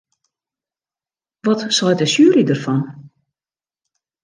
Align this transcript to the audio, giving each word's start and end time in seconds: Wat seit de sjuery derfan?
Wat 1.45 1.61
seit 1.77 1.99
de 2.01 2.07
sjuery 2.11 2.43
derfan? 2.47 2.81